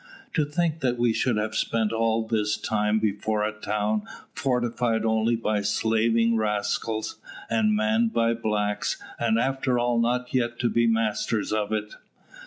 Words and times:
"To 0.33 0.45
think 0.45 0.79
that 0.79 0.97
we 0.97 1.13
should 1.13 1.37
have 1.37 1.53
spent 1.53 1.93
all 1.93 2.25
this 2.27 2.57
time 2.57 2.97
before 2.97 3.43
a 3.43 3.51
town 3.51 4.01
fortified 4.33 5.05
only 5.05 5.35
by 5.35 5.61
slaving 5.61 6.35
rascals, 6.37 7.17
and 7.51 7.75
manned 7.75 8.11
by 8.11 8.33
blacks, 8.33 8.97
and 9.19 9.37
after 9.37 9.77
all 9.77 9.99
not 9.99 10.33
yet 10.33 10.57
to 10.61 10.69
be 10.69 10.87
masters 10.87 11.53
of 11.53 11.71
it!" 11.71 11.93